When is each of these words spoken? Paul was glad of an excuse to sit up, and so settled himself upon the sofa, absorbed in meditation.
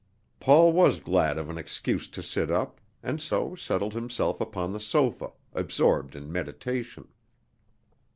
Paul 0.39 0.73
was 0.73 0.99
glad 0.99 1.37
of 1.37 1.47
an 1.51 1.59
excuse 1.59 2.07
to 2.07 2.23
sit 2.23 2.49
up, 2.49 2.81
and 3.03 3.21
so 3.21 3.53
settled 3.53 3.93
himself 3.93 4.41
upon 4.41 4.73
the 4.73 4.79
sofa, 4.79 5.31
absorbed 5.53 6.15
in 6.15 6.31
meditation. 6.31 7.07